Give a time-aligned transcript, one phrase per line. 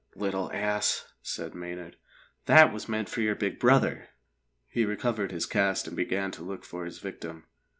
[0.15, 1.95] "Little ass!" said Maynard.
[2.47, 4.07] "That was meant for your big brother."
[4.67, 7.45] He recovered his cast and began to look for his victim.